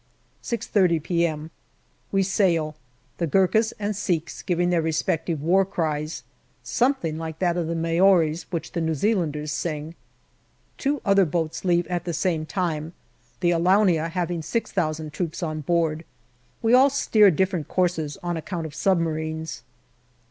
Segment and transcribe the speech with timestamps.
[0.41, 1.51] 6.30 p.m.
[2.11, 2.75] We sail,
[3.19, 6.23] the Gurkhas and Sikhs giving their respective war cries,
[6.63, 9.93] something like that of the Maoris which the New Zealanders sing.
[10.79, 12.93] Two other boats leave at the same time,
[13.41, 16.03] the Alaunia having 6,000 troops on board.
[16.63, 19.61] We all steer different courses on account of submarines.